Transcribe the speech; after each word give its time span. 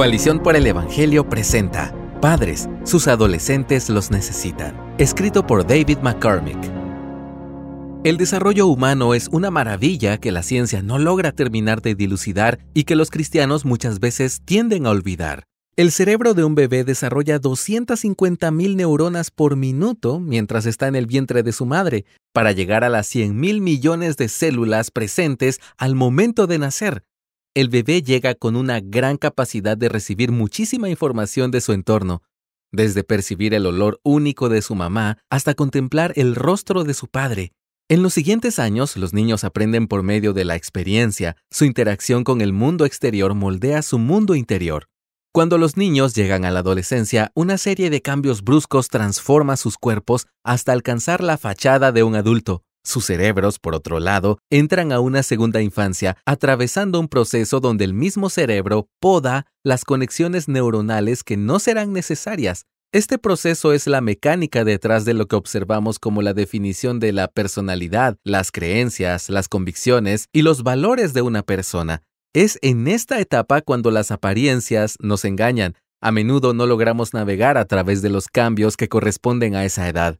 Coalición 0.00 0.42
por 0.42 0.56
el 0.56 0.66
Evangelio 0.66 1.28
presenta 1.28 1.94
Padres, 2.22 2.70
sus 2.84 3.06
adolescentes 3.06 3.90
los 3.90 4.10
necesitan. 4.10 4.74
Escrito 4.96 5.46
por 5.46 5.66
David 5.66 5.98
McCormick. 5.98 6.56
El 8.02 8.16
desarrollo 8.16 8.66
humano 8.66 9.12
es 9.12 9.28
una 9.30 9.50
maravilla 9.50 10.16
que 10.16 10.32
la 10.32 10.42
ciencia 10.42 10.80
no 10.80 10.98
logra 10.98 11.32
terminar 11.32 11.82
de 11.82 11.94
dilucidar 11.94 12.60
y 12.72 12.84
que 12.84 12.96
los 12.96 13.10
cristianos 13.10 13.66
muchas 13.66 14.00
veces 14.00 14.40
tienden 14.42 14.86
a 14.86 14.90
olvidar. 14.90 15.44
El 15.76 15.90
cerebro 15.90 16.32
de 16.32 16.44
un 16.44 16.54
bebé 16.54 16.82
desarrolla 16.82 17.38
250.000 17.38 18.76
neuronas 18.76 19.30
por 19.30 19.54
minuto 19.56 20.18
mientras 20.18 20.64
está 20.64 20.88
en 20.88 20.96
el 20.96 21.04
vientre 21.04 21.42
de 21.42 21.52
su 21.52 21.66
madre, 21.66 22.06
para 22.32 22.52
llegar 22.52 22.84
a 22.84 22.88
las 22.88 23.14
100.000 23.14 23.60
millones 23.60 24.16
de 24.16 24.30
células 24.30 24.90
presentes 24.90 25.60
al 25.76 25.94
momento 25.94 26.46
de 26.46 26.58
nacer. 26.58 27.04
El 27.52 27.68
bebé 27.68 28.00
llega 28.02 28.36
con 28.36 28.54
una 28.54 28.78
gran 28.78 29.16
capacidad 29.16 29.76
de 29.76 29.88
recibir 29.88 30.30
muchísima 30.30 30.88
información 30.88 31.50
de 31.50 31.60
su 31.60 31.72
entorno, 31.72 32.22
desde 32.70 33.02
percibir 33.02 33.54
el 33.54 33.66
olor 33.66 33.98
único 34.04 34.48
de 34.48 34.62
su 34.62 34.76
mamá 34.76 35.18
hasta 35.30 35.54
contemplar 35.54 36.12
el 36.14 36.36
rostro 36.36 36.84
de 36.84 36.94
su 36.94 37.08
padre. 37.08 37.52
En 37.88 38.04
los 38.04 38.14
siguientes 38.14 38.60
años, 38.60 38.96
los 38.96 39.12
niños 39.12 39.42
aprenden 39.42 39.88
por 39.88 40.04
medio 40.04 40.32
de 40.32 40.44
la 40.44 40.54
experiencia, 40.54 41.36
su 41.50 41.64
interacción 41.64 42.22
con 42.22 42.40
el 42.40 42.52
mundo 42.52 42.84
exterior 42.84 43.34
moldea 43.34 43.82
su 43.82 43.98
mundo 43.98 44.36
interior. 44.36 44.86
Cuando 45.32 45.58
los 45.58 45.76
niños 45.76 46.14
llegan 46.14 46.44
a 46.44 46.52
la 46.52 46.60
adolescencia, 46.60 47.32
una 47.34 47.58
serie 47.58 47.90
de 47.90 48.00
cambios 48.00 48.42
bruscos 48.42 48.88
transforma 48.88 49.56
sus 49.56 49.76
cuerpos 49.76 50.28
hasta 50.44 50.70
alcanzar 50.70 51.20
la 51.20 51.36
fachada 51.36 51.90
de 51.90 52.04
un 52.04 52.14
adulto. 52.14 52.62
Sus 52.82 53.04
cerebros, 53.04 53.58
por 53.58 53.74
otro 53.74 54.00
lado, 54.00 54.38
entran 54.50 54.92
a 54.92 55.00
una 55.00 55.22
segunda 55.22 55.60
infancia, 55.60 56.16
atravesando 56.24 56.98
un 56.98 57.08
proceso 57.08 57.60
donde 57.60 57.84
el 57.84 57.94
mismo 57.94 58.30
cerebro 58.30 58.88
poda 59.00 59.46
las 59.62 59.84
conexiones 59.84 60.48
neuronales 60.48 61.22
que 61.22 61.36
no 61.36 61.58
serán 61.58 61.92
necesarias. 61.92 62.64
Este 62.92 63.18
proceso 63.18 63.72
es 63.72 63.86
la 63.86 64.00
mecánica 64.00 64.64
detrás 64.64 65.04
de 65.04 65.14
lo 65.14 65.28
que 65.28 65.36
observamos 65.36 66.00
como 66.00 66.22
la 66.22 66.34
definición 66.34 66.98
de 66.98 67.12
la 67.12 67.28
personalidad, 67.28 68.16
las 68.24 68.50
creencias, 68.50 69.28
las 69.30 69.46
convicciones 69.46 70.26
y 70.32 70.42
los 70.42 70.64
valores 70.64 71.14
de 71.14 71.22
una 71.22 71.42
persona. 71.42 72.02
Es 72.32 72.58
en 72.62 72.88
esta 72.88 73.20
etapa 73.20 73.60
cuando 73.60 73.92
las 73.92 74.10
apariencias 74.10 74.96
nos 75.00 75.24
engañan. 75.24 75.76
A 76.00 76.10
menudo 76.10 76.54
no 76.54 76.66
logramos 76.66 77.14
navegar 77.14 77.58
a 77.58 77.66
través 77.66 78.02
de 78.02 78.08
los 78.08 78.26
cambios 78.26 78.76
que 78.76 78.88
corresponden 78.88 79.54
a 79.54 79.64
esa 79.64 79.88
edad. 79.88 80.18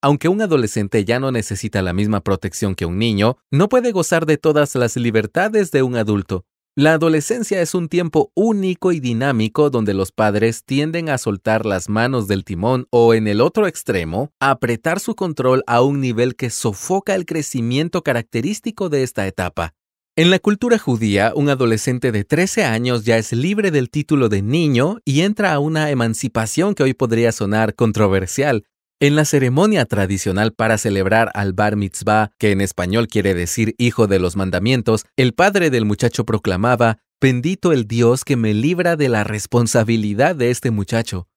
Aunque 0.00 0.28
un 0.28 0.40
adolescente 0.40 1.04
ya 1.04 1.18
no 1.18 1.32
necesita 1.32 1.82
la 1.82 1.92
misma 1.92 2.20
protección 2.20 2.76
que 2.76 2.86
un 2.86 2.98
niño, 2.98 3.38
no 3.50 3.68
puede 3.68 3.90
gozar 3.90 4.26
de 4.26 4.36
todas 4.36 4.76
las 4.76 4.96
libertades 4.96 5.72
de 5.72 5.82
un 5.82 5.96
adulto. 5.96 6.44
La 6.76 6.92
adolescencia 6.92 7.60
es 7.60 7.74
un 7.74 7.88
tiempo 7.88 8.30
único 8.36 8.92
y 8.92 9.00
dinámico 9.00 9.70
donde 9.70 9.94
los 9.94 10.12
padres 10.12 10.62
tienden 10.64 11.08
a 11.08 11.18
soltar 11.18 11.66
las 11.66 11.88
manos 11.88 12.28
del 12.28 12.44
timón 12.44 12.86
o, 12.90 13.12
en 13.12 13.26
el 13.26 13.40
otro 13.40 13.66
extremo, 13.66 14.30
a 14.38 14.50
apretar 14.50 15.00
su 15.00 15.16
control 15.16 15.64
a 15.66 15.82
un 15.82 16.00
nivel 16.00 16.36
que 16.36 16.50
sofoca 16.50 17.16
el 17.16 17.26
crecimiento 17.26 18.04
característico 18.04 18.90
de 18.90 19.02
esta 19.02 19.26
etapa. 19.26 19.74
En 20.14 20.30
la 20.30 20.38
cultura 20.38 20.78
judía, 20.78 21.32
un 21.34 21.48
adolescente 21.48 22.12
de 22.12 22.22
13 22.22 22.62
años 22.62 23.04
ya 23.04 23.18
es 23.18 23.32
libre 23.32 23.72
del 23.72 23.90
título 23.90 24.28
de 24.28 24.42
niño 24.42 24.98
y 25.04 25.22
entra 25.22 25.52
a 25.54 25.58
una 25.58 25.90
emancipación 25.90 26.76
que 26.76 26.84
hoy 26.84 26.94
podría 26.94 27.32
sonar 27.32 27.74
controversial. 27.74 28.64
En 29.00 29.14
la 29.14 29.24
ceremonia 29.24 29.84
tradicional 29.84 30.52
para 30.52 30.76
celebrar 30.76 31.30
al 31.34 31.52
bar 31.52 31.76
mitzvah, 31.76 32.32
que 32.38 32.50
en 32.50 32.60
español 32.60 33.06
quiere 33.06 33.34
decir 33.34 33.74
hijo 33.78 34.06
de 34.06 34.18
los 34.18 34.34
mandamientos, 34.34 35.06
el 35.16 35.34
padre 35.34 35.70
del 35.70 35.84
muchacho 35.84 36.24
proclamaba, 36.24 36.98
Bendito 37.20 37.72
el 37.72 37.86
Dios 37.86 38.24
que 38.24 38.36
me 38.36 38.54
libra 38.54 38.96
de 38.96 39.08
la 39.08 39.24
responsabilidad 39.24 40.36
de 40.36 40.50
este 40.50 40.70
muchacho. 40.70 41.28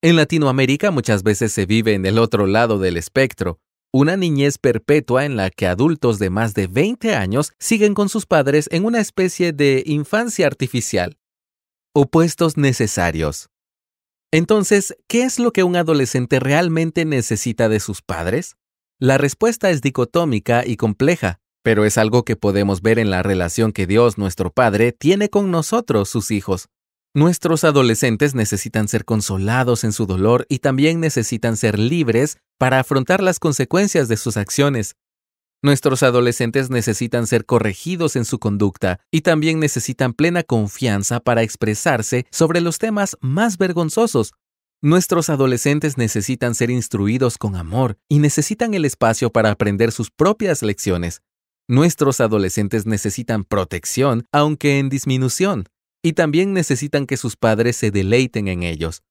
En 0.00 0.16
Latinoamérica 0.16 0.90
muchas 0.92 1.24
veces 1.24 1.52
se 1.52 1.66
vive 1.66 1.94
en 1.94 2.06
el 2.06 2.18
otro 2.18 2.46
lado 2.46 2.78
del 2.78 2.96
espectro 2.96 3.58
una 3.92 4.16
niñez 4.16 4.58
perpetua 4.58 5.24
en 5.24 5.36
la 5.36 5.50
que 5.50 5.66
adultos 5.66 6.18
de 6.18 6.30
más 6.30 6.54
de 6.54 6.66
20 6.66 7.14
años 7.14 7.52
siguen 7.58 7.94
con 7.94 8.08
sus 8.08 8.26
padres 8.26 8.68
en 8.70 8.84
una 8.84 9.00
especie 9.00 9.52
de 9.52 9.82
infancia 9.86 10.46
artificial. 10.46 11.16
Opuestos 11.94 12.56
necesarios. 12.56 13.48
Entonces, 14.30 14.94
¿qué 15.06 15.22
es 15.22 15.38
lo 15.38 15.52
que 15.52 15.62
un 15.62 15.76
adolescente 15.76 16.38
realmente 16.38 17.06
necesita 17.06 17.70
de 17.70 17.80
sus 17.80 18.02
padres? 18.02 18.56
La 18.98 19.16
respuesta 19.16 19.70
es 19.70 19.80
dicotómica 19.80 20.66
y 20.66 20.76
compleja, 20.76 21.40
pero 21.62 21.86
es 21.86 21.96
algo 21.96 22.24
que 22.24 22.36
podemos 22.36 22.82
ver 22.82 22.98
en 22.98 23.10
la 23.10 23.22
relación 23.22 23.72
que 23.72 23.86
Dios 23.86 24.18
nuestro 24.18 24.50
Padre 24.50 24.92
tiene 24.92 25.30
con 25.30 25.50
nosotros, 25.50 26.10
sus 26.10 26.30
hijos. 26.30 26.68
Nuestros 27.14 27.64
adolescentes 27.64 28.34
necesitan 28.34 28.86
ser 28.86 29.06
consolados 29.06 29.82
en 29.82 29.92
su 29.92 30.04
dolor 30.04 30.44
y 30.50 30.58
también 30.58 31.00
necesitan 31.00 31.56
ser 31.56 31.78
libres 31.78 32.36
para 32.58 32.80
afrontar 32.80 33.22
las 33.22 33.38
consecuencias 33.38 34.08
de 34.08 34.18
sus 34.18 34.36
acciones. 34.36 34.94
Nuestros 35.60 36.04
adolescentes 36.04 36.70
necesitan 36.70 37.26
ser 37.26 37.44
corregidos 37.44 38.14
en 38.14 38.24
su 38.24 38.38
conducta 38.38 39.00
y 39.10 39.22
también 39.22 39.58
necesitan 39.58 40.12
plena 40.12 40.44
confianza 40.44 41.18
para 41.18 41.42
expresarse 41.42 42.26
sobre 42.30 42.60
los 42.60 42.78
temas 42.78 43.16
más 43.20 43.58
vergonzosos. 43.58 44.34
Nuestros 44.80 45.28
adolescentes 45.28 45.98
necesitan 45.98 46.54
ser 46.54 46.70
instruidos 46.70 47.38
con 47.38 47.56
amor 47.56 47.98
y 48.08 48.20
necesitan 48.20 48.72
el 48.74 48.84
espacio 48.84 49.30
para 49.30 49.50
aprender 49.50 49.90
sus 49.90 50.12
propias 50.12 50.62
lecciones. 50.62 51.22
Nuestros 51.66 52.20
adolescentes 52.20 52.86
necesitan 52.86 53.42
protección, 53.42 54.26
aunque 54.30 54.78
en 54.78 54.88
disminución 54.88 55.68
y 56.04 56.12
también 56.12 56.52
necesitan 56.52 57.04
que 57.04 57.16
sus 57.16 57.36
padres 57.36 57.76
se 57.76 57.90
deleiten 57.90 58.46
en 58.46 58.62
ellos. 58.62 59.02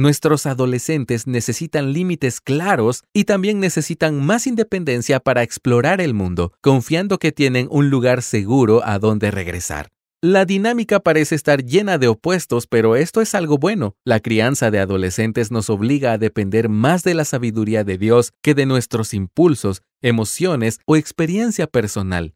Nuestros 0.00 0.46
adolescentes 0.46 1.26
necesitan 1.26 1.92
límites 1.92 2.40
claros 2.40 3.04
y 3.12 3.24
también 3.24 3.60
necesitan 3.60 4.18
más 4.24 4.46
independencia 4.46 5.20
para 5.20 5.42
explorar 5.42 6.00
el 6.00 6.14
mundo, 6.14 6.54
confiando 6.62 7.18
que 7.18 7.32
tienen 7.32 7.68
un 7.70 7.90
lugar 7.90 8.22
seguro 8.22 8.80
a 8.82 8.98
donde 8.98 9.30
regresar. 9.30 9.88
La 10.22 10.46
dinámica 10.46 11.00
parece 11.00 11.34
estar 11.34 11.62
llena 11.66 11.98
de 11.98 12.08
opuestos, 12.08 12.66
pero 12.66 12.96
esto 12.96 13.20
es 13.20 13.34
algo 13.34 13.58
bueno. 13.58 13.94
La 14.02 14.20
crianza 14.20 14.70
de 14.70 14.78
adolescentes 14.78 15.50
nos 15.50 15.68
obliga 15.68 16.12
a 16.12 16.18
depender 16.18 16.70
más 16.70 17.02
de 17.02 17.12
la 17.12 17.26
sabiduría 17.26 17.84
de 17.84 17.98
Dios 17.98 18.32
que 18.42 18.54
de 18.54 18.64
nuestros 18.64 19.12
impulsos, 19.12 19.82
emociones 20.00 20.78
o 20.86 20.96
experiencia 20.96 21.66
personal. 21.66 22.32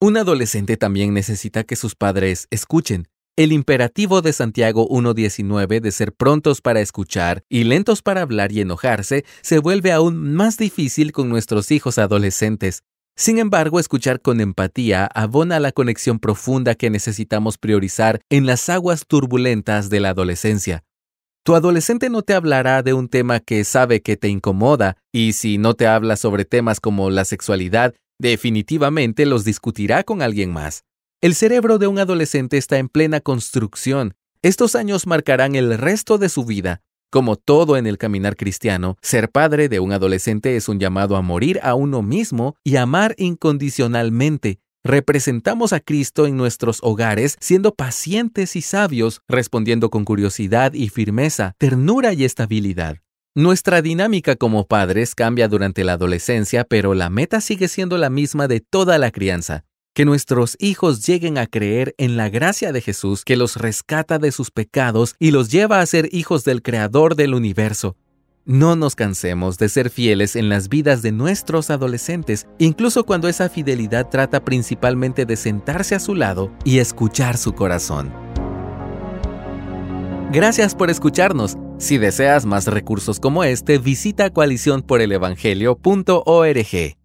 Un 0.00 0.16
adolescente 0.16 0.76
también 0.76 1.14
necesita 1.14 1.62
que 1.62 1.76
sus 1.76 1.94
padres 1.94 2.48
escuchen, 2.50 3.06
el 3.36 3.52
imperativo 3.52 4.22
de 4.22 4.32
Santiago 4.32 4.88
1.19 4.88 5.80
de 5.80 5.90
ser 5.90 6.12
prontos 6.12 6.60
para 6.60 6.80
escuchar 6.80 7.42
y 7.48 7.64
lentos 7.64 8.00
para 8.00 8.22
hablar 8.22 8.52
y 8.52 8.60
enojarse 8.60 9.24
se 9.42 9.58
vuelve 9.58 9.90
aún 9.90 10.34
más 10.34 10.56
difícil 10.56 11.10
con 11.10 11.28
nuestros 11.28 11.70
hijos 11.72 11.98
adolescentes. 11.98 12.84
Sin 13.16 13.38
embargo, 13.38 13.80
escuchar 13.80 14.20
con 14.20 14.40
empatía 14.40 15.06
abona 15.06 15.58
la 15.58 15.72
conexión 15.72 16.20
profunda 16.20 16.74
que 16.74 16.90
necesitamos 16.90 17.58
priorizar 17.58 18.20
en 18.30 18.46
las 18.46 18.68
aguas 18.68 19.04
turbulentas 19.06 19.90
de 19.90 20.00
la 20.00 20.10
adolescencia. 20.10 20.84
Tu 21.44 21.54
adolescente 21.54 22.10
no 22.10 22.22
te 22.22 22.34
hablará 22.34 22.82
de 22.82 22.94
un 22.94 23.08
tema 23.08 23.38
que 23.40 23.64
sabe 23.64 24.00
que 24.00 24.16
te 24.16 24.28
incomoda, 24.28 24.96
y 25.12 25.34
si 25.34 25.58
no 25.58 25.74
te 25.74 25.86
habla 25.86 26.16
sobre 26.16 26.44
temas 26.44 26.80
como 26.80 27.10
la 27.10 27.24
sexualidad, 27.24 27.94
definitivamente 28.18 29.26
los 29.26 29.44
discutirá 29.44 30.02
con 30.04 30.22
alguien 30.22 30.52
más. 30.52 30.84
El 31.24 31.34
cerebro 31.34 31.78
de 31.78 31.86
un 31.86 31.98
adolescente 31.98 32.58
está 32.58 32.76
en 32.76 32.90
plena 32.90 33.18
construcción. 33.18 34.12
Estos 34.42 34.74
años 34.74 35.06
marcarán 35.06 35.54
el 35.54 35.78
resto 35.78 36.18
de 36.18 36.28
su 36.28 36.44
vida. 36.44 36.82
Como 37.10 37.36
todo 37.36 37.78
en 37.78 37.86
el 37.86 37.96
caminar 37.96 38.36
cristiano, 38.36 38.98
ser 39.00 39.30
padre 39.30 39.70
de 39.70 39.80
un 39.80 39.92
adolescente 39.92 40.54
es 40.54 40.68
un 40.68 40.78
llamado 40.78 41.16
a 41.16 41.22
morir 41.22 41.60
a 41.62 41.76
uno 41.76 42.02
mismo 42.02 42.56
y 42.62 42.76
amar 42.76 43.14
incondicionalmente. 43.16 44.58
Representamos 44.84 45.72
a 45.72 45.80
Cristo 45.80 46.26
en 46.26 46.36
nuestros 46.36 46.80
hogares 46.82 47.38
siendo 47.40 47.74
pacientes 47.74 48.54
y 48.54 48.60
sabios, 48.60 49.22
respondiendo 49.26 49.88
con 49.88 50.04
curiosidad 50.04 50.74
y 50.74 50.90
firmeza, 50.90 51.54
ternura 51.56 52.12
y 52.12 52.24
estabilidad. 52.24 52.98
Nuestra 53.34 53.80
dinámica 53.80 54.36
como 54.36 54.66
padres 54.66 55.14
cambia 55.14 55.48
durante 55.48 55.84
la 55.84 55.94
adolescencia, 55.94 56.64
pero 56.64 56.92
la 56.92 57.08
meta 57.08 57.40
sigue 57.40 57.68
siendo 57.68 57.96
la 57.96 58.10
misma 58.10 58.46
de 58.46 58.60
toda 58.60 58.98
la 58.98 59.10
crianza 59.10 59.64
que 59.94 60.04
nuestros 60.04 60.56
hijos 60.58 61.06
lleguen 61.06 61.38
a 61.38 61.46
creer 61.46 61.94
en 61.98 62.16
la 62.16 62.28
gracia 62.28 62.72
de 62.72 62.80
Jesús 62.80 63.24
que 63.24 63.36
los 63.36 63.54
rescata 63.56 64.18
de 64.18 64.32
sus 64.32 64.50
pecados 64.50 65.14
y 65.18 65.30
los 65.30 65.50
lleva 65.50 65.80
a 65.80 65.86
ser 65.86 66.08
hijos 66.12 66.44
del 66.44 66.62
Creador 66.62 67.14
del 67.14 67.34
universo. 67.34 67.96
No 68.44 68.76
nos 68.76 68.94
cansemos 68.94 69.56
de 69.56 69.70
ser 69.70 69.88
fieles 69.88 70.36
en 70.36 70.50
las 70.50 70.68
vidas 70.68 71.00
de 71.00 71.12
nuestros 71.12 71.70
adolescentes, 71.70 72.46
incluso 72.58 73.04
cuando 73.04 73.28
esa 73.28 73.48
fidelidad 73.48 74.10
trata 74.10 74.44
principalmente 74.44 75.24
de 75.24 75.36
sentarse 75.36 75.94
a 75.94 76.00
su 76.00 76.14
lado 76.14 76.52
y 76.62 76.80
escuchar 76.80 77.38
su 77.38 77.54
corazón. 77.54 78.12
Gracias 80.30 80.74
por 80.74 80.90
escucharnos. 80.90 81.56
Si 81.78 81.96
deseas 81.96 82.44
más 82.44 82.66
recursos 82.66 83.18
como 83.20 83.44
este, 83.44 83.78
visita 83.78 84.28
coaliciónporelevangelio.org. 84.30 87.03